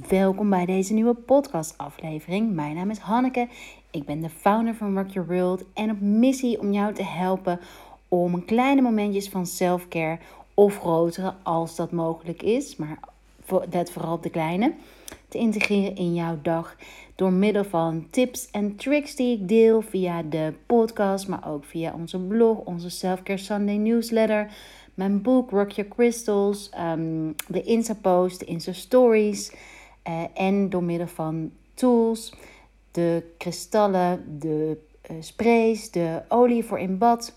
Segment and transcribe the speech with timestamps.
[0.00, 2.54] Welkom bij deze nieuwe podcastaflevering.
[2.54, 3.48] Mijn naam is Hanneke.
[3.90, 7.60] Ik ben de founder van Rock Your World en op missie om jou te helpen
[8.08, 10.18] om kleine momentjes van selfcare
[10.54, 12.98] of grotere, als dat mogelijk is, maar
[13.70, 14.74] let vooral de kleine,
[15.28, 16.76] te integreren in jouw dag
[17.14, 21.92] door middel van tips en tricks die ik deel via de podcast, maar ook via
[21.94, 24.50] onze blog, onze Selfcare Sunday newsletter
[24.94, 29.52] mijn boek Rock Your Crystals, um, de Insta-post, de Insta-stories
[30.08, 32.34] uh, en door middel van tools,
[32.90, 34.78] de kristallen, de
[35.10, 37.34] uh, sprays, de olie voor in bad,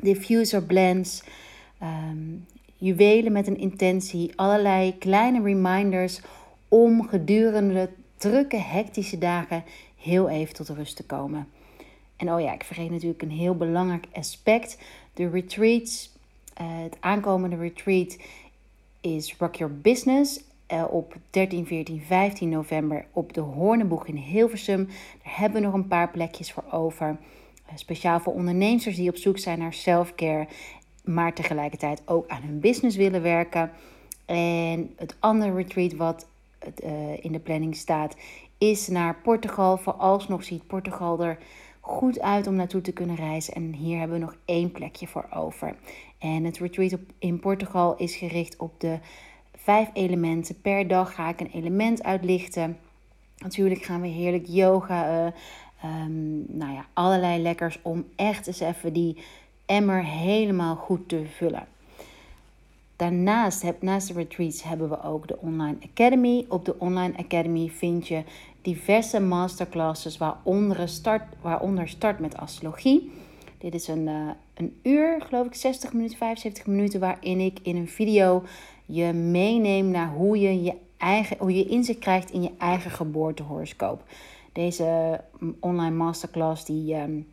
[0.00, 1.22] diffuser blends,
[1.82, 2.46] um,
[2.76, 6.20] juwelen met een intentie, allerlei kleine reminders
[6.68, 9.64] om gedurende drukke, hectische dagen
[9.96, 11.48] heel even tot rust te komen.
[12.16, 14.78] En oh ja, ik vergeet natuurlijk een heel belangrijk aspect.
[15.14, 16.10] De retreats
[16.54, 18.16] eh, het aankomende retreat
[19.00, 20.40] is Rock Your Business
[20.90, 24.84] op 13, 14, 15 november op de Hoornenboeg in Hilversum.
[25.22, 27.08] Daar hebben we nog een paar plekjes voor over.
[27.08, 30.46] Uh, speciaal voor ondernemers die op zoek zijn naar self-care,
[31.04, 33.70] maar tegelijkertijd ook aan hun business willen werken.
[34.26, 36.28] En het andere retreat wat
[37.20, 38.16] in de planning staat
[38.58, 39.76] is naar Portugal.
[39.76, 41.38] Vooralsnog ziet Portugal er
[41.80, 43.54] goed uit om naartoe te kunnen reizen.
[43.54, 45.76] En hier hebben we nog één plekje voor over.
[46.18, 48.98] En het retreat in Portugal is gericht op de
[49.70, 50.60] vijf elementen.
[50.60, 52.78] Per dag ga ik een element uitlichten.
[53.36, 55.26] Natuurlijk gaan we heerlijk yoga.
[55.26, 55.32] Uh,
[56.46, 59.16] nou ja, allerlei lekkers om echt eens even die
[59.66, 61.66] emmer helemaal goed te vullen.
[62.96, 66.44] Daarnaast, naast de retreats, hebben we ook de Online Academy.
[66.48, 68.22] Op de Online Academy vind je
[68.62, 73.12] diverse masterclasses, waaronder start, waaronder start met astrologie.
[73.60, 77.76] Dit is een, uh, een uur, geloof ik, 60 minuten, 75 minuten, waarin ik in
[77.76, 78.42] een video
[78.86, 84.02] je meeneem naar hoe je, je, eigen, hoe je inzicht krijgt in je eigen geboortehoroscoop.
[84.52, 87.32] Deze mm, online masterclass die um,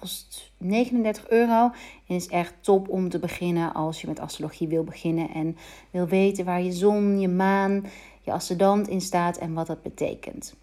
[0.00, 1.70] kost 39 euro
[2.06, 5.56] en is echt top om te beginnen als je met astrologie wil beginnen en
[5.90, 7.86] wil weten waar je zon, je maan,
[8.22, 10.54] je ascendant in staat en wat dat betekent.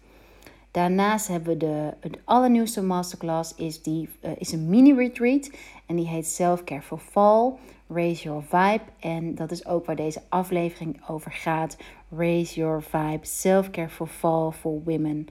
[0.72, 5.50] Daarnaast hebben we de, de allernieuwste masterclass, is, die, uh, is een mini-retreat.
[5.86, 7.52] En die heet Self-Care for Fall,
[7.88, 8.82] Raise Your Vibe.
[9.00, 11.76] En dat is ook waar deze aflevering over gaat.
[12.16, 15.26] Raise Your Vibe, Self-Care for Fall for Women.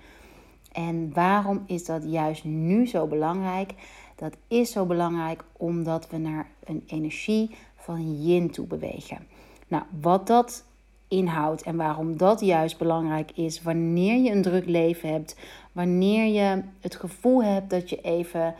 [0.71, 3.73] En waarom is dat juist nu zo belangrijk?
[4.15, 9.27] Dat is zo belangrijk omdat we naar een energie van yin toe bewegen.
[9.67, 10.65] Nou, wat dat
[11.11, 15.35] inhoudt en waarom dat juist belangrijk is wanneer je een druk leven hebt,
[15.71, 18.55] wanneer je het gevoel hebt dat je even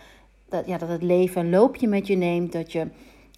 [0.50, 2.80] dat, ja, dat het leven een loopje met je neemt, dat je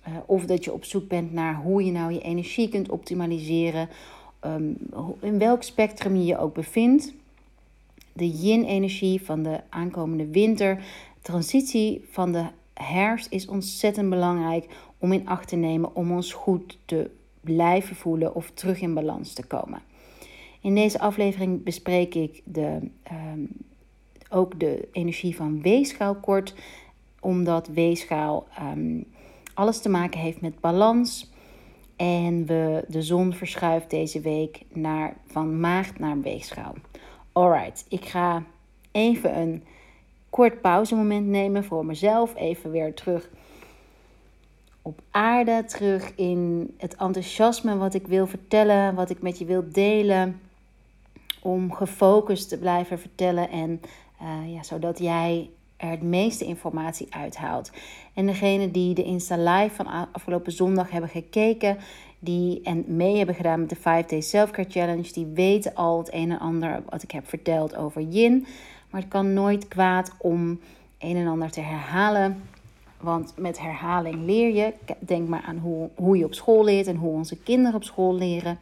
[0.07, 3.89] uh, of dat je op zoek bent naar hoe je nou je energie kunt optimaliseren,
[4.45, 4.77] um,
[5.19, 7.13] in welk spectrum je je ook bevindt.
[8.13, 10.83] De yin-energie van de aankomende winter,
[11.21, 14.65] transitie van de herfst is ontzettend belangrijk
[14.97, 17.09] om in acht te nemen om ons goed te
[17.43, 19.81] blijven voelen of terug in balans te komen.
[20.61, 22.79] In deze aflevering bespreek ik de,
[23.11, 23.49] um,
[24.29, 26.55] ook de energie van weegschaal kort,
[27.19, 29.05] omdat weegschaal um,
[29.53, 31.31] alles te maken heeft met balans.
[31.95, 36.73] En we, de zon verschuift deze week naar, van maagd naar weegschaal.
[37.31, 38.43] Alright, ik ga
[38.91, 39.63] even een
[40.29, 42.35] kort pauzemoment nemen voor mezelf.
[42.35, 43.29] Even weer terug
[44.85, 49.63] op aarde, terug in het enthousiasme wat ik wil vertellen, wat ik met je wil
[49.71, 50.41] delen.
[51.41, 53.81] Om gefocust te blijven vertellen en
[54.21, 57.71] uh, ja, zodat jij er het meeste informatie uithaalt.
[58.13, 61.77] En degene die de Insta Live van afgelopen zondag hebben gekeken,
[62.19, 66.13] die en mee hebben gedaan met de 5 Day Self-Care Challenge, die weten al het
[66.13, 68.45] een en ander wat ik heb verteld over yin.
[68.89, 70.59] Maar het kan nooit kwaad om
[70.99, 72.41] een en ander te herhalen.
[73.03, 74.73] Want met herhaling leer je.
[74.99, 78.15] Denk maar aan hoe, hoe je op school leert en hoe onze kinderen op school
[78.15, 78.59] leren.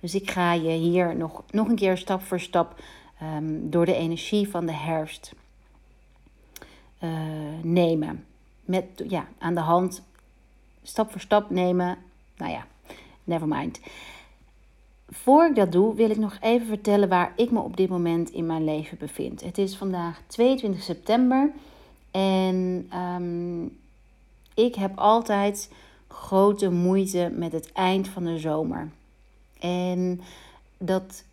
[0.00, 2.80] Dus ik ga je hier nog, nog een keer stap voor stap
[3.22, 5.32] um, door de energie van de herfst
[7.00, 7.10] uh,
[7.62, 8.24] nemen.
[8.64, 10.02] Met, ja, aan de hand,
[10.82, 11.98] stap voor stap nemen.
[12.36, 12.66] Nou ja,
[13.24, 13.80] never mind.
[15.08, 18.30] Voor ik dat doe, wil ik nog even vertellen waar ik me op dit moment
[18.30, 19.40] in mijn leven bevind.
[19.40, 21.52] Het is vandaag 22 september.
[22.12, 23.78] En um,
[24.54, 25.70] ik heb altijd
[26.08, 28.90] grote moeite met het eind van de zomer.
[29.58, 30.20] En
[30.78, 31.24] dat,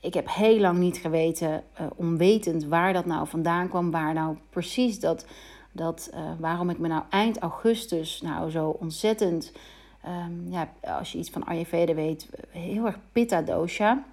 [0.00, 4.36] ik heb heel lang niet geweten, uh, onwetend waar dat nou vandaan kwam, waar nou
[4.50, 5.26] precies dat,
[5.72, 9.52] dat uh, waarom ik me nou eind augustus nou zo ontzettend,
[10.06, 14.04] um, ja, als je iets van Ayurveda weet, heel erg pitta dosha.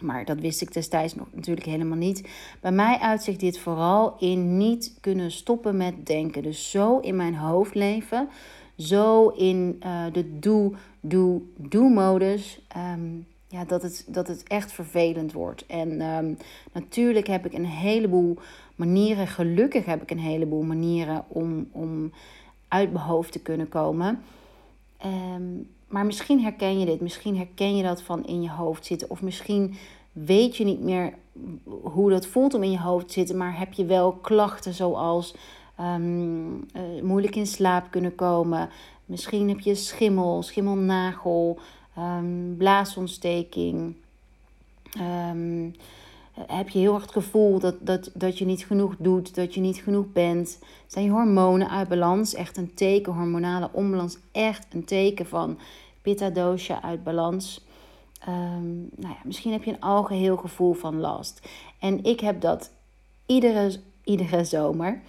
[0.00, 2.28] Maar dat wist ik destijds nog natuurlijk helemaal niet.
[2.60, 6.42] Bij mij uitzicht dit vooral in niet kunnen stoppen met denken.
[6.42, 8.28] Dus zo in mijn hoofd leven.
[8.76, 12.60] Zo in uh, de do, do, do-modus.
[12.68, 13.10] Ehm,
[13.48, 15.66] ja, dat, het, dat het echt vervelend wordt.
[15.66, 16.36] En um,
[16.72, 18.38] natuurlijk heb ik een heleboel
[18.74, 22.12] manieren, gelukkig heb ik een heleboel manieren om, om
[22.68, 24.22] uit mijn hoofd te kunnen komen.
[25.06, 29.10] Um, maar misschien herken je dit, misschien herken je dat van in je hoofd zitten.
[29.10, 29.74] Of misschien
[30.12, 31.14] weet je niet meer
[31.82, 35.34] hoe dat voelt om in je hoofd te zitten, maar heb je wel klachten zoals
[35.80, 36.66] um,
[37.02, 38.68] moeilijk in slaap kunnen komen.
[39.04, 41.58] Misschien heb je schimmel, schimmelnagel,
[41.98, 43.94] um, blaasontsteking.
[45.30, 45.74] Um,
[46.46, 49.60] heb je heel erg het gevoel dat, dat, dat je niet genoeg doet, dat je
[49.60, 50.58] niet genoeg bent.
[50.86, 52.34] Zijn je hormonen uit balans?
[52.34, 55.58] Echt een teken, hormonale onbalans, echt een teken van
[56.04, 57.64] pitta dosha uit balans.
[58.28, 61.48] Um, nou ja, misschien heb je een algeheel gevoel van last.
[61.78, 62.72] En ik heb dat
[63.26, 65.02] iedere, iedere zomer.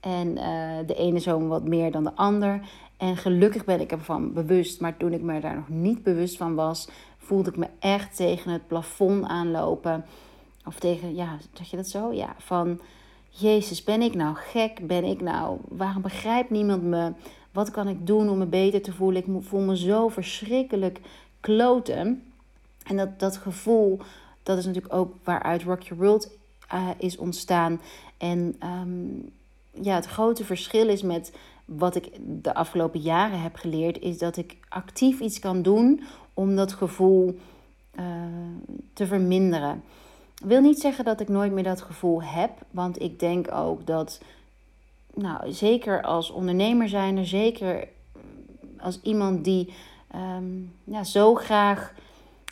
[0.00, 2.60] En uh, de ene zomer wat meer dan de ander.
[2.96, 4.80] En gelukkig ben ik ervan bewust.
[4.80, 8.52] Maar toen ik me daar nog niet bewust van was, voelde ik me echt tegen
[8.52, 10.04] het plafond aanlopen.
[10.64, 12.12] Of tegen, ja, zeg je dat zo?
[12.12, 12.80] Ja, van
[13.28, 14.86] Jezus, ben ik nou gek?
[14.86, 17.12] Ben ik nou, waarom begrijpt niemand me?
[17.52, 19.22] Wat kan ik doen om me beter te voelen?
[19.26, 21.00] Ik voel me zo verschrikkelijk
[21.40, 22.22] kloten.
[22.84, 23.98] En dat, dat gevoel,
[24.42, 26.30] dat is natuurlijk ook waaruit Rock Your World
[26.74, 27.80] uh, is ontstaan.
[28.16, 29.32] En um,
[29.82, 31.32] ja, het grote verschil is met
[31.64, 32.10] wat ik
[32.42, 36.02] de afgelopen jaren heb geleerd, is dat ik actief iets kan doen
[36.34, 37.38] om dat gevoel
[37.98, 38.04] uh,
[38.92, 39.82] te verminderen.
[40.44, 44.20] wil niet zeggen dat ik nooit meer dat gevoel heb, want ik denk ook dat,
[45.18, 47.88] nou, zeker als ondernemer zijn er, zeker
[48.80, 49.74] als iemand die
[50.14, 51.94] um, ja, zo graag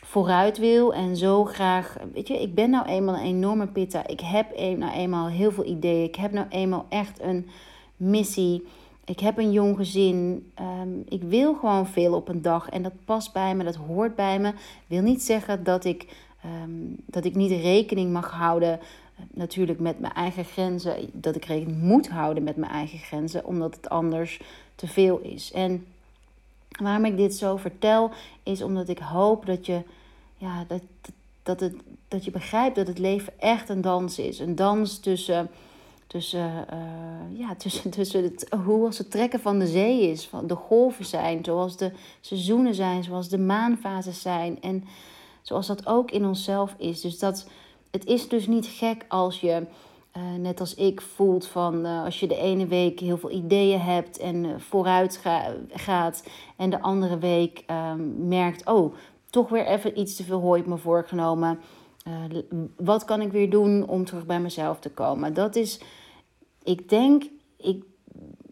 [0.02, 1.96] vooruit wil en zo graag.
[2.12, 4.06] Weet je, ik ben nou eenmaal een enorme pitta.
[4.06, 6.04] Ik heb nou eenmaal heel veel ideeën.
[6.04, 7.48] Ik heb nou eenmaal echt een
[7.96, 8.66] missie.
[9.04, 10.50] Ik heb een jong gezin.
[10.54, 12.68] Ehm, ik wil gewoon veel op een dag.
[12.68, 14.52] En dat past bij me, dat hoort bij me.
[14.86, 16.06] Wil niet zeggen dat ik,
[16.42, 16.70] ehm,
[17.06, 18.80] dat ik niet rekening mag houden.
[19.16, 21.10] Eh, natuurlijk met mijn eigen grenzen.
[21.12, 23.44] Dat ik rekening moet houden met mijn eigen grenzen.
[23.44, 24.40] Omdat het anders
[24.74, 25.52] te veel is.
[25.52, 25.86] En
[26.68, 28.10] waarom ik dit zo vertel,
[28.42, 29.82] is omdat ik hoop dat je
[30.36, 30.82] ja, dat,
[31.42, 31.74] dat, het,
[32.08, 34.38] dat je begrijpt dat het leven echt een dans is.
[34.38, 35.50] Een dans tussen,
[36.06, 40.26] tussen, uh, ja, tussen, tussen het, hoe als het trekken van de zee is.
[40.26, 44.60] Van de golven zijn, zoals de seizoenen zijn, zoals de maanfases zijn.
[44.60, 44.84] En
[45.42, 47.00] zoals dat ook in onszelf is.
[47.00, 47.48] Dus dat,
[47.96, 49.66] het is dus niet gek als je...
[50.16, 53.80] Uh, net als ik voelt van uh, als je de ene week heel veel ideeën
[53.80, 58.94] hebt en uh, vooruit ga, gaat en de andere week ehm, merkt, oh,
[59.30, 61.60] toch weer even iets te veel hooi op me voorgenomen.
[62.76, 65.34] Wat kan ik weer doen om terug bij mezelf te komen?
[65.34, 65.80] Dat is,
[66.62, 67.24] ik denk,
[67.56, 67.84] ik,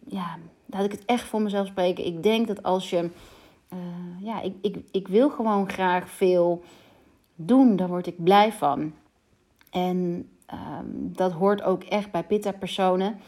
[0.07, 2.05] ja, laat ik het echt voor mezelf spreken.
[2.05, 3.09] Ik denk dat als je,
[4.19, 6.63] ja, ik, ik, ik wil gewoon graag veel
[7.35, 8.93] doen, daar word ik blij van.
[9.75, 13.19] En um, dat hoort ook echt bij pitta-personen.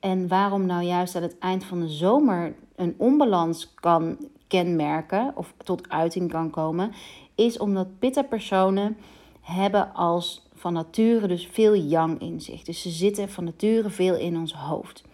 [0.00, 4.16] En waarom nou juist aan het eind van de zomer een onbalans kan
[4.46, 6.92] kenmerken of tot uiting kan komen,
[7.34, 8.96] is omdat pitta-personen
[9.40, 12.62] hebben als van nature dus veel yang in zich.
[12.62, 15.04] Dus ze zitten van nature veel in ons hoofd.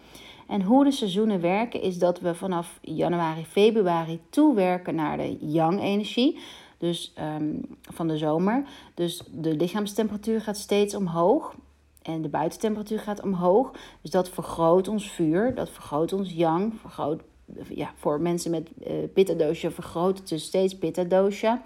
[0.47, 6.39] En hoe de seizoenen werken is dat we vanaf januari, februari toewerken naar de yang-energie.
[6.81, 8.65] Dus um, van de zomer.
[8.95, 11.55] Dus de lichaamstemperatuur gaat steeds omhoog.
[12.03, 13.73] En de buitentemperatuur gaat omhoog.
[14.01, 17.23] Dus dat vergroot ons vuur, dat vergroot ons yang, vergroot
[17.69, 18.71] ja, voor mensen met
[19.15, 21.63] uh, vergroot het dus steeds pitta.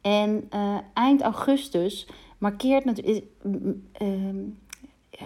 [0.00, 2.08] En uh, eind augustus
[2.38, 3.26] markeert natuurlijk,
[4.02, 4.08] uh,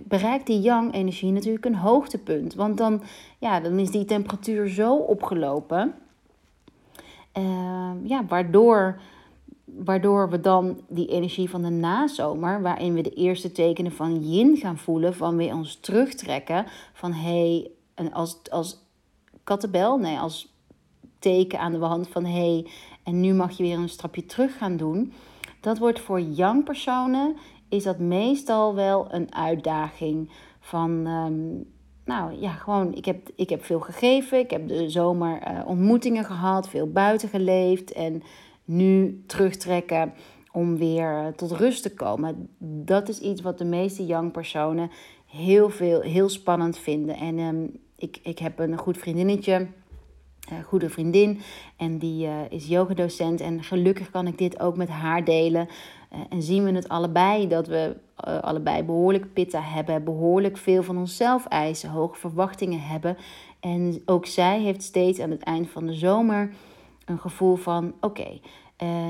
[0.03, 2.55] bereikt die yang-energie natuurlijk een hoogtepunt.
[2.55, 3.03] Want dan,
[3.39, 5.95] ja, dan is die temperatuur zo opgelopen.
[7.35, 9.01] Ehm, ja, waardoor,
[9.65, 14.57] waardoor we dan die energie van de nazomer, waarin we de eerste tekenen van yin
[14.57, 16.67] gaan voelen, van weer ons terugtrekken.
[16.93, 18.83] Van hé, hey, als, als
[19.45, 19.99] kattenbel.
[19.99, 20.53] Nee, als
[21.19, 22.67] teken aan de wand van hé, hey,
[23.03, 25.13] en nu mag je weer een stapje terug gaan doen.
[25.61, 27.37] Dat wordt voor young personen
[27.69, 31.74] is dat meestal wel een uitdaging van um,
[32.05, 34.39] nou ja, gewoon, ik heb, ik heb veel gegeven.
[34.39, 37.93] Ik heb de zomer uh, ontmoetingen gehad, veel buiten geleefd.
[37.93, 38.23] En
[38.65, 40.13] nu terugtrekken
[40.53, 42.49] om weer tot rust te komen.
[42.59, 44.91] Dat is iets wat de meeste young personen
[45.27, 47.17] heel, veel, heel spannend vinden.
[47.17, 49.67] En um, ik, ik heb een goed vriendinnetje.
[50.65, 51.41] goede vriendin.
[51.77, 53.41] En die is yogadocent.
[53.41, 55.69] En gelukkig kan ik dit ook met haar delen.
[56.29, 57.97] En zien we het allebei dat we
[58.41, 60.05] allebei behoorlijk pitta hebben.
[60.05, 61.91] Behoorlijk veel van onszelf eisen.
[61.91, 63.17] Hoge verwachtingen hebben.
[63.61, 66.53] En ook zij heeft steeds aan het eind van de zomer
[67.05, 68.41] een gevoel van: oké,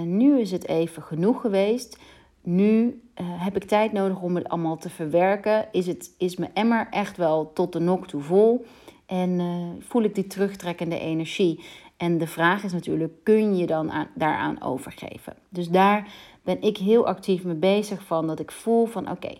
[0.05, 1.99] nu is het even genoeg geweest.
[2.43, 5.69] Nu eh, heb ik tijd nodig om het allemaal te verwerken.
[5.73, 8.65] Is, het, is mijn emmer echt wel tot de nok toe vol?
[9.07, 9.41] En
[9.81, 11.65] voel ik die terugtrekkende energie?
[11.97, 15.35] En de vraag is natuurlijk, kun je dan aan, daaraan overgeven?
[15.49, 16.09] Dus daar
[16.45, 19.33] ben ik heel actief mee bezig van dat ik voel van oké,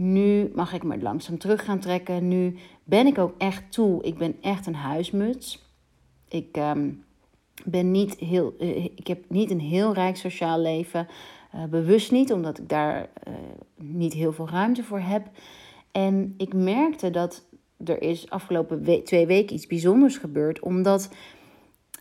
[0.00, 2.28] nu mag ik me langzaam terug gaan trekken.
[2.28, 4.02] Nu ben ik ook echt toe.
[4.02, 5.64] Ik ben echt een huismuts.
[6.28, 7.04] Ik um,
[7.64, 11.08] ben niet heel, uh, ik heb niet een heel rijk sociaal leven.
[11.54, 13.34] Uh, bewust niet, omdat ik daar uh,
[13.76, 15.30] niet heel veel ruimte voor heb.
[15.92, 17.44] En ik merkte dat
[17.84, 21.10] er is afgelopen we twee weken iets bijzonders gebeurd, omdat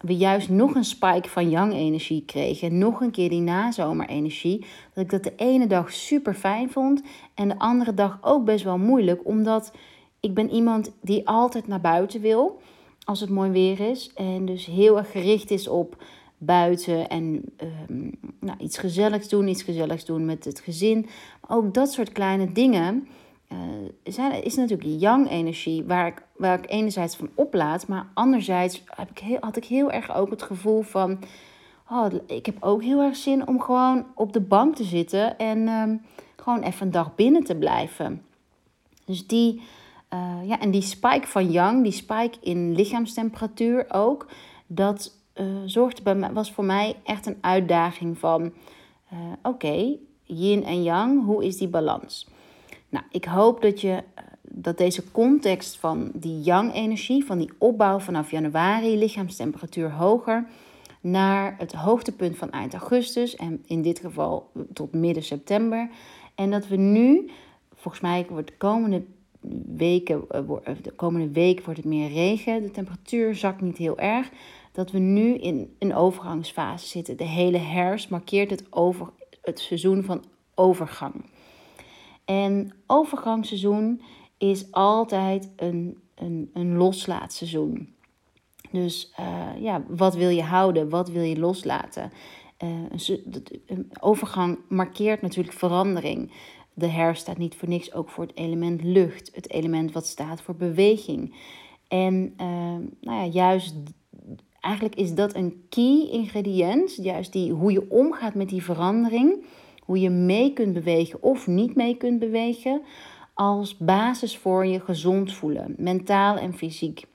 [0.01, 2.77] we juist nog een spike van yang-energie kregen.
[2.77, 4.65] Nog een keer die nazomerenergie.
[4.93, 7.01] Dat ik dat de ene dag super fijn vond
[7.33, 9.71] en de andere dag ook best wel moeilijk, omdat
[10.19, 12.61] ik ben iemand die altijd naar buiten wil
[13.03, 14.11] als het mooi weer is.
[14.15, 16.03] En dus heel erg gericht is op
[16.37, 17.43] buiten en
[17.89, 21.07] um, nou, iets gezelligs doen, iets gezelligs doen met het gezin.
[21.47, 23.07] Ook dat soort kleine dingen
[24.03, 29.19] zijn, is natuurlijk yang-energie waar ik, waar ik enerzijds van oplaad, maar anderzijds heb ik
[29.19, 31.19] heel, had ik heel erg ook het gevoel van,
[31.89, 35.67] oh, ik heb ook heel erg zin om gewoon op de bank te zitten en
[35.67, 36.01] um,
[36.35, 38.21] gewoon even een dag binnen te blijven.
[39.05, 39.61] Dus die,
[40.13, 44.27] uh, ja, en die spike van yang, die spike in lichaamstemperatuur ook,
[44.67, 48.53] dat uh, zorgde bij mij, was voor mij echt een uitdaging van...
[49.43, 52.27] Oké, yin en yang, hoe is die balans?
[52.89, 57.25] Nou, ik hoop dat, je, uh, dat deze context van die yang-energie...
[57.25, 60.45] van die opbouw vanaf januari, lichaamstemperatuur hoger...
[61.01, 63.35] naar het hoogtepunt van eind augustus...
[63.35, 65.89] en in dit geval tot midden september...
[66.35, 67.29] en dat we nu,
[67.75, 69.03] volgens mij wordt de komende
[69.75, 70.25] weken,
[70.81, 72.61] de komende week wordt het meer regen.
[72.61, 74.29] De temperatuur zakt niet heel erg
[74.71, 77.17] dat we nu in een overgangsfase zitten.
[77.17, 79.07] De hele herfst markeert het, over,
[79.41, 80.23] het seizoen van
[80.55, 81.13] overgang.
[82.29, 84.01] En overgangsseizoen
[84.37, 87.93] is altijd een, een, een loslaatseizoen.
[88.71, 90.89] Dus uh, ja, wat wil je houden?
[90.89, 92.11] Wat wil je loslaten?
[92.63, 93.17] Uh,
[93.65, 96.31] een overgang markeert natuurlijk verandering.
[96.73, 100.41] De herfst staat niet voor niks ook voor het element lucht, het element wat staat
[100.41, 101.35] voor beweging.
[101.87, 102.47] En uh,
[103.01, 103.75] nou ja, juist
[104.59, 106.95] eigenlijk is dat een key ingrediënt.
[106.95, 109.43] Juist die, hoe je omgaat met die verandering.
[109.89, 112.81] Hoe je mee kunt bewegen of niet mee kunt bewegen.
[113.33, 117.05] Als basis voor je gezond voelen, mentaal en fysiek.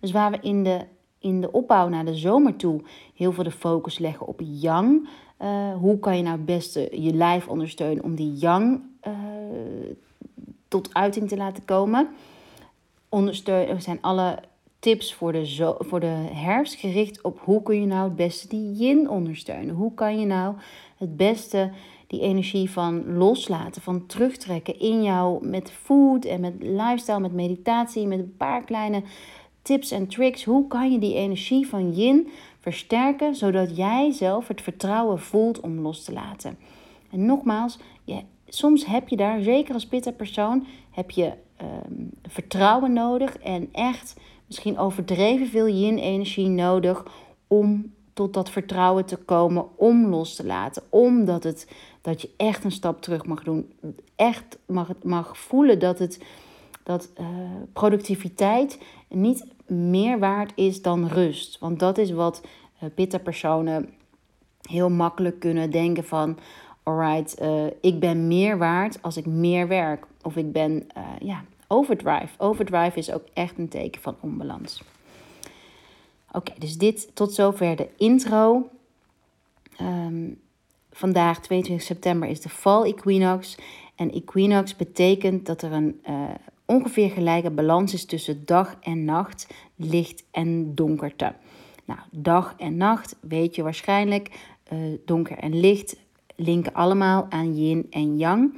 [0.00, 0.86] Dus waar we in de,
[1.18, 2.80] in de opbouw naar de zomer toe
[3.14, 5.08] heel veel de focus leggen op yang.
[5.42, 9.12] Uh, hoe kan je nou het beste je lijf ondersteunen om die yang uh,
[10.68, 12.08] tot uiting te laten komen?
[13.08, 14.38] Ondersteunen zijn alle
[14.78, 18.72] tips voor de, voor de herfst gericht op hoe kun je nou het beste die
[18.72, 19.74] yin ondersteunen.
[19.74, 20.54] Hoe kan je nou
[21.00, 21.70] het beste
[22.06, 28.06] die energie van loslaten, van terugtrekken in jou met food en met lifestyle, met meditatie,
[28.06, 29.02] met een paar kleine
[29.62, 30.44] tips en tricks.
[30.44, 32.28] Hoe kan je die energie van yin
[32.58, 36.58] versterken zodat jij zelf het vertrouwen voelt om los te laten?
[37.10, 42.92] En nogmaals, je, soms heb je daar, zeker als pitta persoon, heb je um, vertrouwen
[42.92, 47.06] nodig en echt misschien overdreven veel yin-energie nodig
[47.46, 50.82] om tot dat vertrouwen te komen, om los te laten.
[50.88, 51.68] Omdat het,
[52.00, 53.72] dat je echt een stap terug mag doen.
[54.16, 56.24] Echt mag, mag voelen dat, het,
[56.82, 57.26] dat uh,
[57.72, 61.58] productiviteit niet meer waard is dan rust.
[61.58, 62.42] Want dat is wat
[62.82, 63.88] uh, pitta-personen
[64.62, 66.38] heel makkelijk kunnen denken van...
[66.82, 70.06] Alright, uh, ik ben meer waard als ik meer werk.
[70.22, 70.86] Of ik ben,
[71.20, 72.28] ja, overdrive.
[72.38, 74.82] Overdrive is ook echt een teken van onbalans.
[76.32, 78.70] Oké, dus dit tot zover de intro.
[79.80, 80.40] Um,
[80.92, 83.56] vandaag, 22 september, is de fall equinox.
[83.94, 86.28] En equinox betekent dat er een uh,
[86.64, 89.46] ongeveer gelijke balans is tussen dag en nacht,
[89.76, 91.34] licht en donkerte.
[91.84, 94.30] Nou, dag en nacht weet je waarschijnlijk.
[94.72, 95.96] Uh, donker en licht
[96.36, 98.54] linken allemaal aan yin en yang.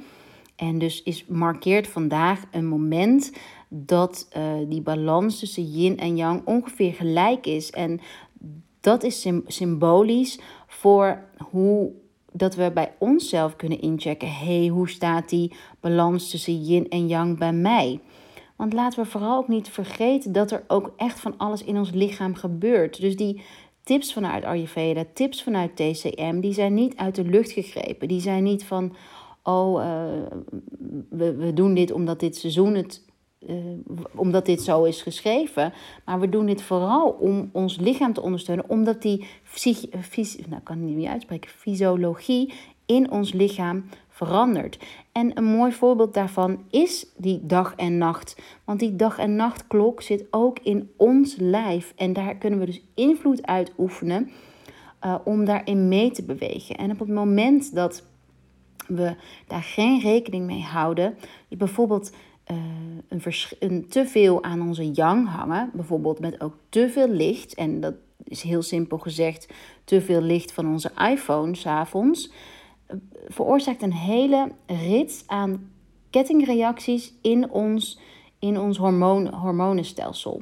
[0.55, 3.31] En dus is markeert vandaag een moment
[3.75, 7.71] dat uh, die balans tussen yin en yang ongeveer gelijk is.
[7.71, 7.99] En
[8.79, 11.91] dat is symbolisch voor hoe
[12.31, 14.31] dat we bij onszelf kunnen inchecken.
[14.31, 17.99] hey, hoe staat die balans tussen yin en yang bij mij?
[18.55, 21.91] Want laten we vooral ook niet vergeten dat er ook echt van alles in ons
[21.91, 23.01] lichaam gebeurt.
[23.01, 23.41] Dus die
[23.83, 28.07] tips vanuit Ayurveda, tips vanuit TCM, die zijn niet uit de lucht gegrepen.
[28.07, 28.95] Die zijn niet van,
[29.43, 30.03] oh, uh,
[31.09, 33.01] we, we doen dit omdat dit seizoen het
[33.47, 33.55] uh,
[34.15, 35.73] omdat dit zo is geschreven.
[36.05, 39.89] Maar we doen dit vooral om ons lichaam te ondersteunen, omdat die fysi
[40.49, 42.53] nou, kan niet meer uitspreken, fysiologie
[42.85, 44.79] in ons lichaam verandert.
[45.11, 48.41] En een mooi voorbeeld daarvan is die dag en nacht.
[48.63, 51.93] Want die dag en nachtklok zit ook in ons lijf.
[51.95, 54.31] En daar kunnen we dus invloed uitoefenen
[55.05, 56.75] uh, om daarin mee te bewegen.
[56.75, 58.03] En op het moment dat
[58.87, 59.15] we
[59.47, 61.17] daar geen rekening mee houden,
[61.49, 62.11] bijvoorbeeld
[62.51, 62.57] uh,
[63.07, 63.21] een,
[63.59, 67.93] een te veel aan onze yang hangen, bijvoorbeeld met ook te veel licht, en dat
[68.23, 72.31] is heel simpel gezegd, te veel licht van onze iPhone s'avonds,
[72.87, 72.97] uh,
[73.27, 75.71] veroorzaakt een hele rits aan
[76.09, 77.99] kettingreacties in ons,
[78.39, 80.41] in ons hormoon, hormonenstelsel.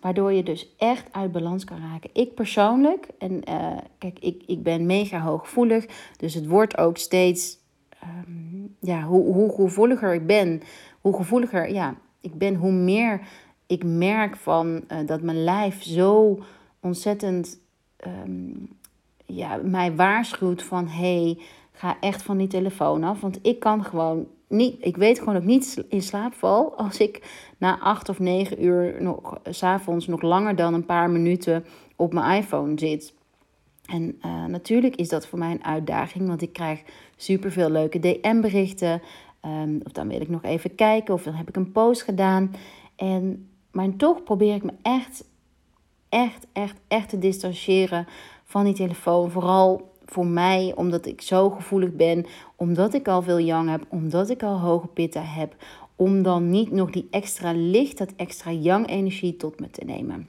[0.00, 2.10] Waardoor je dus echt uit balans kan raken.
[2.12, 7.58] Ik persoonlijk, en uh, kijk, ik, ik ben mega hooggevoelig, dus het wordt ook steeds,
[8.02, 10.62] um, ja, hoe, hoe gevoeliger ik ben,
[11.06, 13.20] hoe gevoeliger ja, ik ben, hoe meer
[13.66, 16.38] ik merk van uh, dat mijn lijf zo
[16.80, 17.58] ontzettend
[18.06, 18.68] um,
[19.24, 21.38] ja, mij waarschuwt van hey,
[21.72, 23.20] ga echt van die telefoon af.
[23.20, 27.44] Want ik kan gewoon niet, ik weet gewoon ook niet in slaap val als ik
[27.58, 31.64] na acht of negen uur nog s'avonds nog langer dan een paar minuten
[31.96, 33.14] op mijn iPhone zit.
[33.86, 36.82] En uh, natuurlijk is dat voor mij een uitdaging, want ik krijg
[37.16, 39.02] superveel leuke DM-berichten.
[39.46, 42.54] Um, of dan wil ik nog even kijken, of dan heb ik een post gedaan.
[42.96, 45.24] En, maar toch probeer ik me echt,
[46.08, 48.06] echt, echt, echt te distancieren
[48.44, 49.30] van die telefoon.
[49.30, 52.26] Vooral voor mij, omdat ik zo gevoelig ben,
[52.56, 55.56] omdat ik al veel yang heb, omdat ik al hoge pitta heb,
[55.96, 60.28] om dan niet nog die extra licht, dat extra yang energie tot me te nemen.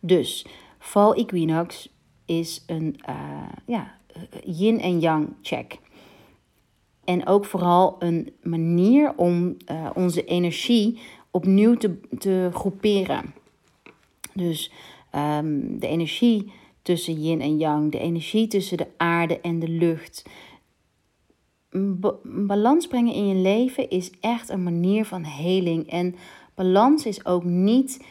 [0.00, 0.46] Dus
[0.78, 1.88] val equinox
[2.24, 3.94] is een uh, ja,
[4.44, 5.78] yin en yang check.
[7.10, 10.98] En ook vooral een manier om uh, onze energie
[11.30, 13.34] opnieuw te, te groeperen.
[14.34, 14.72] Dus
[15.14, 20.28] um, de energie tussen yin en yang, de energie tussen de aarde en de lucht.
[21.70, 25.88] Ba balans brengen in je leven is echt een manier van heling.
[25.88, 26.14] En
[26.54, 28.04] balans is ook niet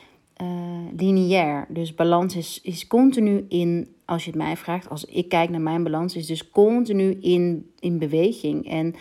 [0.96, 1.66] lineair.
[1.70, 5.62] Dus balans is, is continu in, als je het mij vraagt, als ik kijk naar
[5.62, 8.70] mijn balans, is dus continu in, in beweging.
[8.70, 8.96] En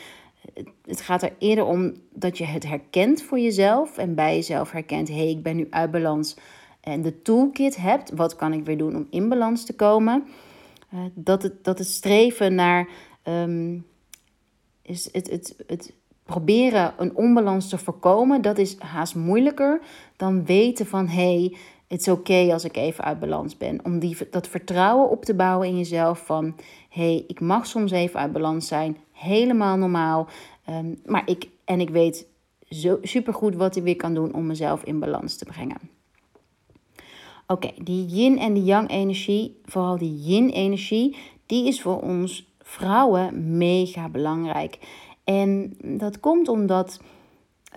[0.85, 5.09] het gaat er eerder om dat je het herkent voor jezelf en bij jezelf herkent:
[5.09, 6.37] hé, hey, ik ben nu uit balans.
[6.81, 10.25] En de toolkit hebt, wat kan ik weer doen om in balans te komen?
[10.95, 12.89] Uh, dat, het, dat het streven naar
[13.25, 13.87] um,
[14.83, 15.93] is het, het, het
[16.29, 19.81] proberen een onbalans te voorkomen, dat is haast moeilijker
[20.17, 23.85] dan weten van hey, het is oké als ik even uit balans ben.
[23.85, 26.55] Om die, dat vertrouwen op te bouwen in jezelf van
[26.89, 30.29] hey, ik mag soms even uit balans zijn, helemaal normaal.
[30.71, 32.27] Um, maar ik, en ik weet
[32.69, 35.81] zo, supergoed wat ik weer kan doen om mezelf in balans te brengen.
[37.47, 42.47] Oké, die yin en die yang energie, vooral die yin energie, die is voor ons
[42.69, 44.79] vrouwen mega belangrijk.
[45.29, 47.01] En dat komt omdat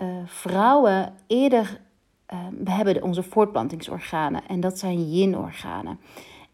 [0.02, 1.80] uh, vrouwen eerder,
[2.32, 5.98] uh, we hebben onze voortplantingsorganen en dat zijn yin-organen.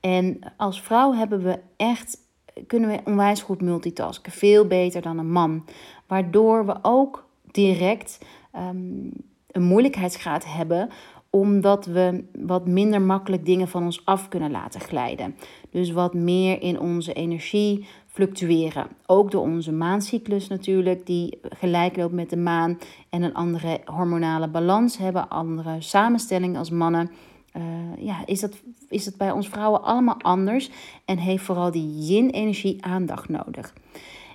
[0.01, 2.19] En als vrouw hebben we echt,
[2.67, 5.65] kunnen we onwijs goed multitasken, veel beter dan een man.
[6.07, 8.19] Waardoor we ook direct
[8.57, 9.11] um,
[9.51, 10.91] een moeilijkheidsgraad hebben
[11.31, 15.37] omdat we wat minder makkelijk dingen van ons af kunnen laten glijden.
[15.71, 17.87] Dus wat meer in onze energie
[18.19, 18.87] fluctueren.
[19.07, 22.79] Ook door onze maancyclus natuurlijk, die gelijk loopt met de maan
[23.11, 27.11] en een andere hormonale balans hebben, andere samenstelling als mannen.
[27.57, 27.63] Uh,
[27.99, 30.71] ja, is dat, is dat bij ons vrouwen allemaal anders
[31.05, 33.75] en heeft vooral die yin-energie aandacht nodig.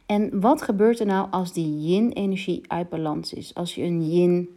[0.06, 3.54] En wat gebeurt er nou als die yin-energie uit balans is?
[3.54, 4.50] Als je een yin,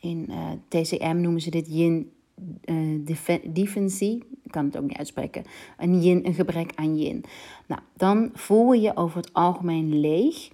[0.00, 2.10] in eh, TCM noemen ze dit yin
[2.64, 4.22] uh, defensie,
[4.54, 5.44] kan het ook niet uitspreken,
[5.78, 7.24] een yin, een gebrek aan yin.
[7.66, 10.50] Nou, dan voel je je over het algemeen leeg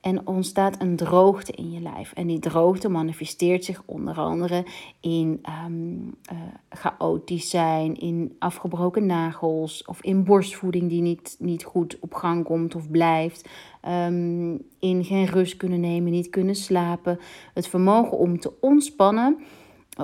[0.00, 2.12] en ontstaat een droogte in je lijf.
[2.12, 4.64] En die droogte manifesteert zich onder andere
[5.00, 11.98] in um, uh, chaotisch zijn, in afgebroken nagels of in borstvoeding die niet, niet goed
[12.00, 13.48] op gang komt of blijft.
[13.88, 17.18] Um, in geen rust kunnen nemen, niet kunnen slapen.
[17.54, 19.44] Het vermogen om te ontspannen eh,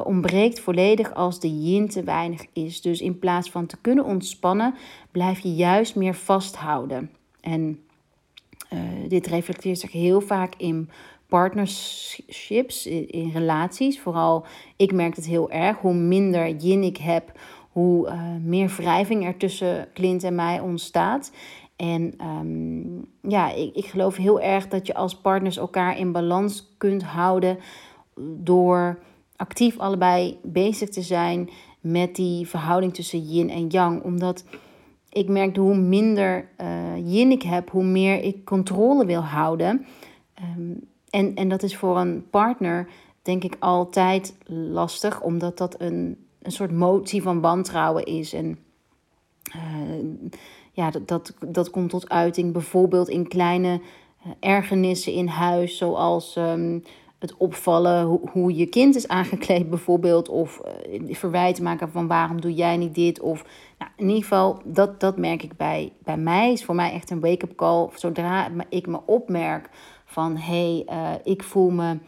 [0.05, 2.81] ontbreekt volledig als de yin te weinig is.
[2.81, 4.75] Dus in plaats van te kunnen ontspannen,
[5.11, 7.11] blijf je juist meer vasthouden.
[7.41, 7.81] En
[8.73, 10.91] uh, dit reflecteert zich heel vaak in
[11.29, 14.01] partnerships, in, relaties.
[14.01, 15.79] Vooral, ik merk het heel erg.
[15.79, 17.33] Hoe minder yin ik heb,
[17.71, 21.33] hoe uh, meer wrijving er tussen Clint en mij ontstaat.
[21.77, 26.75] En ehm, ja, ik, ik geloof heel erg dat je als partners elkaar in balans
[26.79, 27.59] kunt houden
[28.21, 28.99] door
[29.37, 34.03] actief allebei bezig te zijn met die verhouding tussen yin en yang.
[34.03, 34.45] Omdat
[35.09, 39.87] ik merk hoe minder uh, yin ik heb, hoe meer ik controle wil houden.
[40.35, 40.73] Ehm,
[41.11, 42.89] en, en dat is voor een partner
[43.23, 48.33] denk ik altijd lastig, omdat dat een, een soort motie van wantrouwen is.
[48.33, 48.59] En
[49.57, 50.11] uh,
[50.73, 53.81] ja, dat, dat, dat komt tot uiting bijvoorbeeld in kleine
[54.27, 56.83] uh, ergernissen in huis, zoals um,
[57.19, 60.63] het opvallen hoe, hoe je kind is aangekleed bijvoorbeeld, of
[61.01, 63.45] uh, verwijten maken van waarom doe jij niet dit, of
[63.79, 67.11] nou, in ieder geval, dat, dat merk ik bij, bij mij, is voor mij echt
[67.11, 67.89] een wake-up call.
[67.95, 69.71] Zodra ik me opmerk
[70.05, 71.99] van hé, hey, uh, ik voel me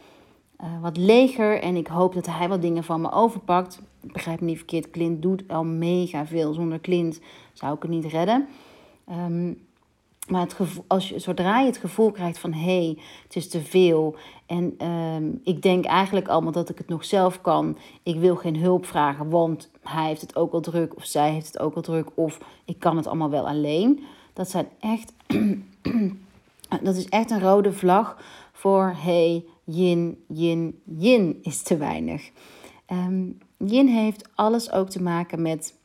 [0.81, 3.81] wat leger en ik hoop dat hij wat dingen van me overpakt.
[4.01, 6.53] Begrijp me niet verkeerd, Clint doet al mega veel.
[6.53, 7.19] Zonder Clint
[7.53, 8.47] zou ik het niet redden.
[9.09, 9.67] Um,
[10.29, 13.49] maar het gevoel, als je, zodra je het gevoel krijgt van hé, hey, het is
[13.49, 14.15] te veel.
[14.45, 17.77] En um, ik denk eigenlijk allemaal dat ik het nog zelf kan.
[18.03, 20.95] Ik wil geen hulp vragen, want hij heeft het ook al druk.
[20.95, 22.09] Of zij heeft het ook al druk.
[22.15, 24.03] Of ik kan het allemaal wel alleen.
[24.33, 25.13] Dat zijn echt.
[26.83, 28.17] dat is echt een rode vlag
[28.51, 32.29] voor hey, yin, yin, yin is te weinig.
[32.91, 35.78] Um, yin heeft alles ook te maken met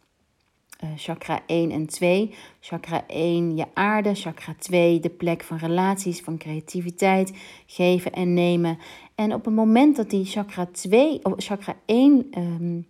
[0.96, 2.34] chakra 1 en 2.
[2.60, 7.32] Chakra 1 je aarde, chakra 2 de plek van relaties, van creativiteit,
[7.66, 8.78] geven en nemen.
[9.14, 12.86] En op het moment dat die chakra 2 of chakra 1 um,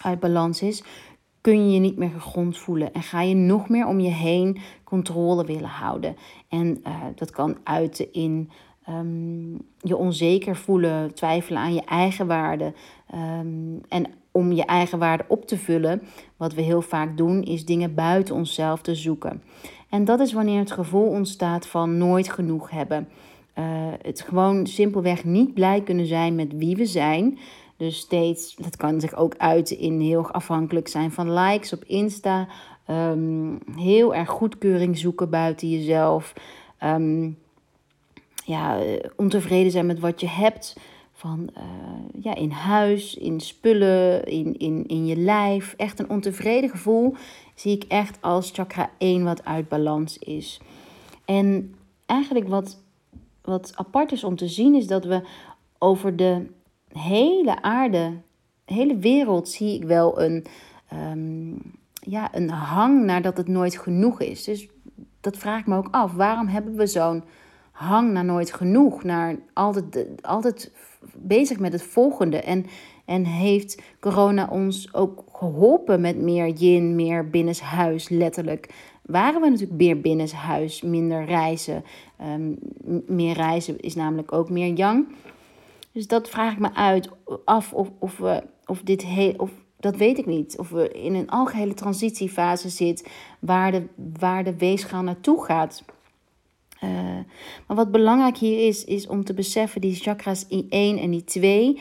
[0.00, 0.82] uit balans is,
[1.40, 4.60] kun je je niet meer gegrond voelen en ga je nog meer om je heen
[4.84, 6.16] controle willen houden.
[6.48, 8.50] En uh, dat kan uiten in
[8.88, 12.72] um, je onzeker voelen, twijfelen aan je eigen waarde.
[13.14, 16.02] Um, en om je eigen waarde op te vullen,
[16.36, 19.42] wat we heel vaak doen, is dingen buiten onszelf te zoeken.
[19.88, 23.08] En dat is wanneer het gevoel ontstaat van nooit genoeg hebben.
[23.58, 23.64] Uh,
[24.02, 27.38] het gewoon simpelweg niet blij kunnen zijn met wie we zijn.
[27.76, 32.48] Dus steeds, dat kan zich ook uiten in heel afhankelijk zijn van likes op Insta.
[32.90, 36.32] Um, heel erg goedkeuring zoeken buiten jezelf.
[38.46, 38.80] Ja,
[39.16, 40.76] ontevreden zijn met wat je hebt.
[41.12, 41.62] Van uh,
[42.22, 45.74] ja, in huis, in spullen, in, in, in je lijf.
[45.76, 47.14] Echt een ontevreden gevoel
[47.54, 50.60] zie ik echt als chakra 1 wat uit balans is.
[51.24, 51.74] En
[52.06, 52.82] eigenlijk wat,
[53.42, 55.22] wat apart is om te zien is dat we
[55.78, 56.46] over de
[56.92, 58.12] hele aarde,
[58.64, 60.44] de hele wereld zie ik wel een,
[60.92, 61.60] um,
[62.00, 64.44] ja, een hang naar dat het nooit genoeg is.
[64.44, 64.68] Dus
[65.20, 66.12] dat vraag ik me ook af.
[66.12, 67.24] Waarom hebben we zo'n
[67.76, 69.04] hang naar nooit genoeg?
[69.04, 70.72] Naar altijd, altijd
[71.14, 72.40] bezig met het volgende.
[72.40, 72.66] En,
[73.04, 78.74] en heeft corona ons ook geholpen met meer yin, meer binnenshuis, letterlijk.
[79.02, 81.84] Waren we natuurlijk meer binnenshuis, minder reizen.
[82.22, 82.58] Um,
[83.06, 85.08] meer reizen is namelijk ook meer yang.
[85.92, 87.10] Dus dat vraag ik me uit
[87.44, 89.34] af of, of, we, of dit heel.
[89.36, 90.58] Of, dat weet ik niet.
[90.58, 93.06] Of we in een algehele transitiefase zitten
[93.40, 93.86] waar de,
[94.18, 95.84] waar de naartoe gaat.
[96.84, 96.90] Uh,
[97.66, 101.78] maar wat belangrijk hier is, is om te beseffen, die chakras I1 en I2, uh,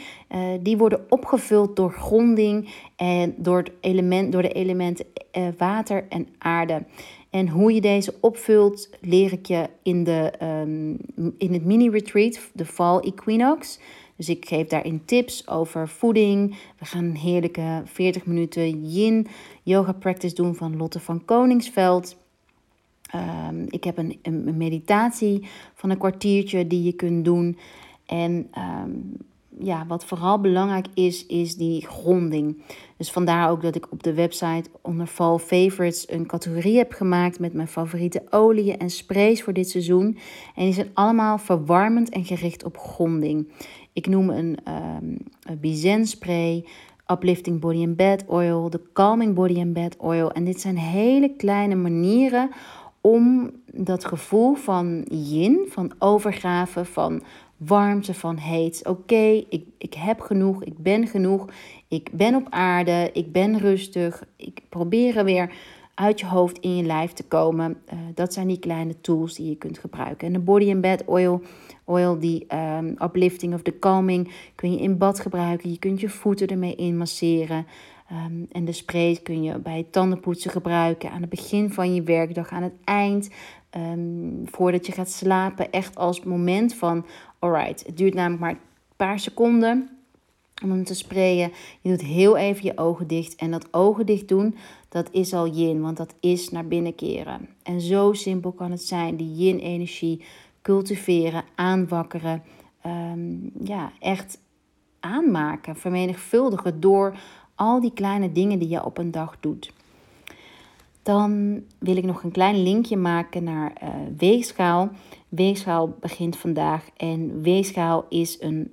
[0.62, 5.06] die worden opgevuld door gronding en door, het element, door de elementen
[5.38, 6.86] uh, water en aarde.
[7.30, 10.98] En hoe je deze opvult, leer ik je in, de, um,
[11.38, 13.80] in het mini-retreat, de Fall Equinox.
[14.16, 16.58] Dus ik geef daarin tips over voeding.
[16.80, 19.28] We gaan een heerlijke 40 minuten yin
[19.64, 22.16] yoga practice doen van Lotte van Koningsveld.
[23.16, 27.58] Um, ik heb een, een, meditatie van een kwartiertje die je kunt doen.
[28.06, 29.18] En um,
[29.60, 32.62] ja, wat vooral belangrijk is, is die gronding.
[32.98, 37.40] Dus vandaar ook dat ik op de website onder Fall Favorites een categorie heb gemaakt
[37.40, 40.18] met mijn favoriete oliën en sprays voor dit seizoen.
[40.56, 43.48] En die zijn allemaal verwarmend en gericht op gronding.
[43.94, 46.66] Ik noem een, um, een Bizen spray,
[47.08, 50.32] Uplifting Body and Bed Oil, de Calming Body and Bed Oil.
[50.32, 52.50] En dit zijn hele kleine manieren
[53.06, 57.24] om dat gevoel van yin, van overgave, van
[57.58, 58.88] warmte, van heet.
[58.88, 61.46] Oké, ik, ik heb genoeg, ik ben genoeg,
[61.88, 64.24] ik ben op aarde, ik ben rustig.
[64.36, 65.52] Ik probeer er weer
[65.96, 67.78] uit je hoofd in je lijf te komen.
[67.94, 70.28] Uh, dat zijn die kleine tools die je kunt gebruiken.
[70.28, 71.42] En de body and bed oil,
[71.84, 75.70] oil die um, uplifting of the calming, kun je in bad gebruiken.
[75.70, 77.66] Je kunt je voeten ermee in masseren.
[78.08, 81.12] Ehm, en de spray kun je bij het tandenpoetsen gebruiken.
[81.12, 83.30] Aan het begin van je werkdag, aan het eind.
[83.70, 85.72] Ehm, voordat je gaat slapen.
[85.72, 87.06] Echt als moment van,
[87.40, 88.60] alright, het duurt namelijk maar een
[88.96, 89.90] paar seconden
[90.64, 91.52] om hem te sprayen.
[91.82, 93.36] Je doet heel even je ogen dicht.
[93.36, 94.56] En dat ogen dicht doen,
[94.90, 97.50] dat is al yin, want dat is naar binnen keren.
[97.64, 100.24] En zo simpel kan het zijn, die yin-energie
[100.62, 102.44] cultiveren, aanwakkeren.
[102.82, 104.40] Ehm, ja, echt
[105.00, 107.18] aanmaken, vermenigvuldigen door
[107.56, 109.74] al die kleine dingen die je op een dag doet.
[111.04, 114.90] Dan wil ik nog een klein linkje maken naar uh, weegschaal.
[115.30, 118.72] Weegschaal begint vandaag en weegschaal is, een,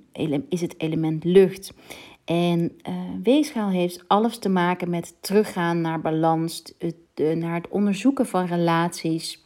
[0.49, 1.73] is het element lucht.
[2.25, 6.73] En uh, weegschaal heeft alles te maken met teruggaan naar balans,
[7.15, 9.43] naar het onderzoeken van relaties.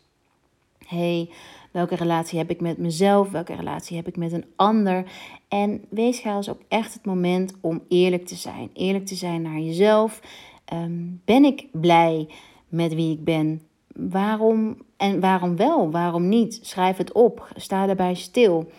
[0.86, 1.30] Hey,
[1.71, 3.32] welke relatie heb ik met mezelf?
[3.32, 5.04] Welke relatie heb ik met een ander?
[5.48, 8.70] En weegschaal is ook echt het moment om eerlijk te zijn.
[8.74, 10.22] Eerlijk te zijn naar jezelf.
[10.66, 12.30] Ehm, ben ik blij
[12.68, 13.62] met wie ik ben?
[13.88, 15.92] Waarom en waarom wel?
[15.92, 16.60] Waarom niet?
[16.62, 17.48] Schrijf het op.
[17.56, 18.72] Sta daarbij stil.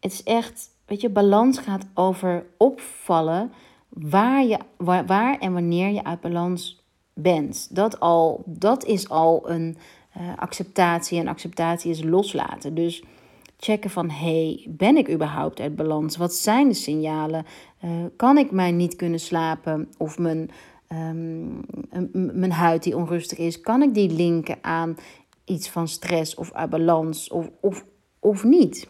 [0.00, 3.52] Het is echt, weet je, balans gaat over opvallen
[3.88, 7.74] waar, je, waar, waar en wanneer je uit balans bent.
[7.74, 9.76] Dat, al, dat is al een
[10.20, 11.18] uh, acceptatie.
[11.18, 12.74] En acceptatie is loslaten.
[12.74, 13.02] Dus
[13.58, 16.16] checken van, hey, ben ik überhaupt uit balans?
[16.16, 17.46] Wat zijn de signalen?
[17.84, 20.50] Uh, kan ik mij niet kunnen slapen of mijn
[20.92, 21.60] um,
[22.12, 24.96] mijn huid die onrustig is, kan ik die linken aan
[25.44, 27.84] iets van stress of uit balans of, of,
[28.18, 28.88] of niet?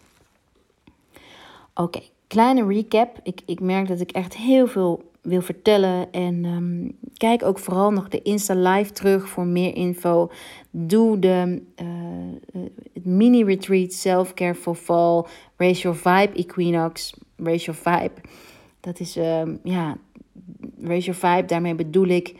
[1.75, 3.21] Oké, kleine recap.
[3.23, 6.13] Ik, ik merk dat ik echt heel veel wil vertellen.
[6.13, 10.31] En um, kijk ook vooral nog de Insta Live terug voor meer info.
[10.71, 12.61] Doe de uh,
[13.03, 15.25] mini retreat Self-Care for Fall.
[15.57, 17.15] Raise Your Vibe Equinox.
[17.37, 18.21] Raise Your Vibe.
[18.81, 19.97] Dat is uh, ja,
[20.83, 22.35] raise your vibe, daarmee bedoel ik,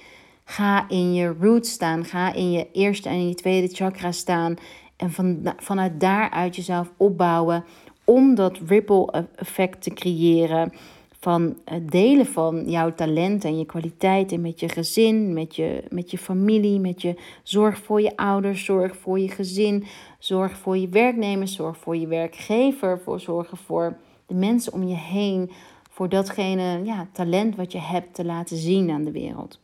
[0.45, 2.05] ga in je roots staan.
[2.05, 4.55] Ga in je eerste en je tweede chakra staan.
[4.97, 7.65] En van, vanuit daaruit jezelf opbouwen
[8.05, 10.73] om dat ripple effect te creëren
[11.21, 16.11] van het delen van jouw talenten en je kwaliteiten met je gezin, met je, met
[16.11, 19.85] je familie, met je zorg voor je ouders, zorg voor je gezin,
[20.19, 24.97] zorg voor je werknemers, zorg voor je werkgever, voor zorgen voor de mensen om je
[24.97, 25.51] heen,
[25.91, 29.61] voor datgene ja, talent wat je hebt te laten zien aan de wereld.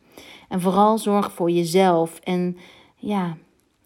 [0.49, 2.19] En vooral zorg voor jezelf.
[2.23, 2.57] En
[2.95, 3.37] ja,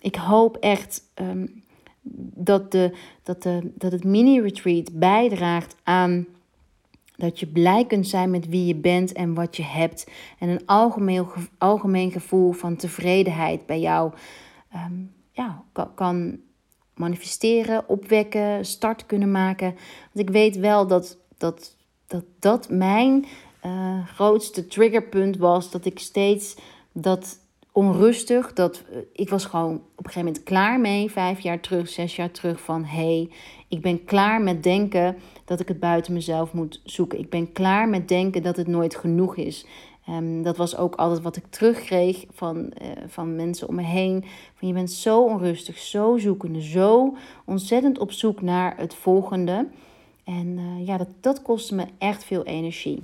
[0.01, 1.63] ik hoop echt um,
[2.35, 2.91] dat, de,
[3.23, 6.27] dat, de, dat het mini-retreat bijdraagt aan
[7.19, 10.07] dat je blij kunt zijn met wie je bent en wat je hebt.
[10.39, 11.25] En een algemeen,
[11.57, 14.13] algemeen gevoel van tevredenheid bij jou
[14.75, 15.63] um, ja,
[15.95, 16.39] kan,
[16.95, 19.75] manifesteren, opwekken, start kunnen maken.
[20.13, 21.77] Want ik weet wel dat, dat
[22.09, 23.25] dat dat mijn
[23.65, 25.71] uh, grootste triggerpunt was.
[25.71, 26.55] Dat ik steeds
[26.91, 27.39] dat
[27.71, 31.89] onrustig, dat uh, ik was gewoon op een gegeven moment klaar mee, vijf jaar terug,
[31.89, 33.29] zes jaar terug, van hé, hey,
[33.67, 35.17] ik ben klaar met denken
[35.49, 37.19] dat ik het buiten mezelf moet zoeken.
[37.19, 39.65] Ik ben klaar met denken dat het nooit genoeg is.
[40.09, 44.23] Um, dat was ook altijd wat ik terugkreeg van, uh, van mensen om me heen.
[44.53, 49.67] Van je bent zo onrustig, zo zoekende, zo ontzettend op zoek naar het volgende.
[50.23, 53.03] En uh, ja, dat, dat kostte me echt veel energie.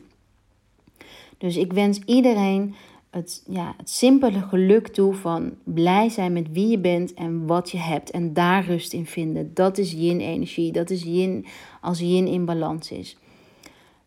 [1.37, 2.75] Dus ik wens iedereen
[3.15, 7.71] het, ja, het simpele geluk toe van blij zijn met wie je bent en wat
[7.71, 8.11] je hebt.
[8.11, 9.51] En daar rust in vinden.
[9.53, 10.71] Dat is yin-energie.
[10.71, 11.45] Dat is yin
[11.85, 13.17] als yin in balans is.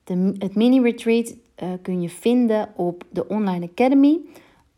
[0.05, 4.19] De, het mini-retreat uh, kun je vinden op de Online Academy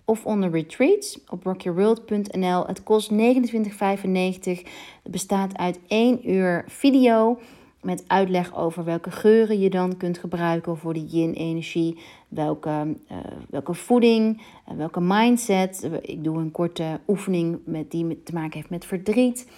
[0.04, 2.66] of onder retreats op rockyourworld.nl.
[2.66, 3.16] Het kost 29,95.
[5.02, 7.38] Het bestaat uit één uur video
[7.82, 13.18] met uitleg over welke geuren je dan kunt gebruiken voor de yin-energie, welke, uh,
[13.50, 15.90] welke voeding, uh, welke mindset.
[16.02, 19.48] Ik doe een korte oefening met die te maken heeft met verdriet,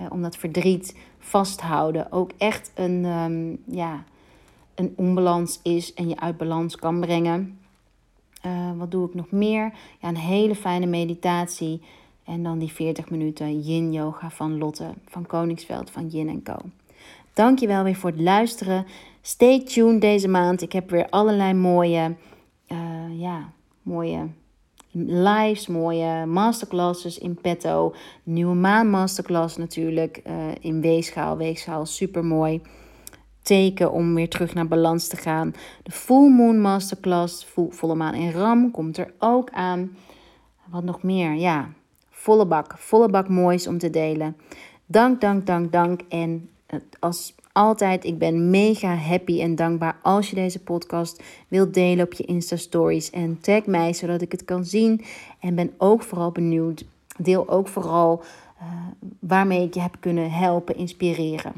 [0.00, 0.94] uh, omdat verdriet
[1.28, 4.04] vasthouden ook echt een, um, ja,
[4.74, 7.58] een onbalans is en je uit balans kan brengen.
[8.76, 9.72] wat doe ik nog meer?
[10.00, 11.80] Ja, een hele fijne meditatie.
[12.24, 16.56] En dan die 40 minuten yin yoga van Lotte van Koningsveld van Yin Co.
[17.32, 18.86] Dankjewel weer voor het luisteren.
[19.20, 20.62] Stay tuned deze maand.
[20.62, 22.16] Ik heb weer allerlei mooie,
[22.68, 24.28] uh, ja, mooie
[24.92, 27.94] lives, mooie masterclasses in petto.
[28.22, 31.36] Nieuwe maan masterclass natuurlijk uh, in Weegschaal.
[31.36, 32.62] Weegschaal super mooi.
[33.42, 35.54] Teken om weer terug naar balans te gaan.
[35.82, 39.96] De Full Moon Masterclass, volle maan in Ram, komt er ook aan.
[40.70, 41.34] Wat nog meer?
[41.34, 41.68] Ja,
[42.10, 42.74] volle bak.
[42.78, 44.36] Volle bak moois om te delen.
[44.86, 46.00] Dank, dank, dank, dank.
[46.08, 46.50] En
[46.98, 52.12] als altijd, ik ben mega happy en dankbaar als je deze podcast wilt delen op
[52.12, 53.10] je Insta Stories.
[53.10, 55.04] En tag mij zodat ik het kan zien.
[55.40, 56.84] En ben ook vooral benieuwd.
[57.16, 58.22] Deel ook vooral
[58.60, 58.66] uh,
[59.18, 61.52] waarmee ik je heb kunnen helpen, inspireren.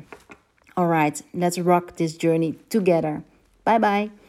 [0.75, 3.23] Alright, let's rock this journey together.
[3.63, 4.20] Bye bye.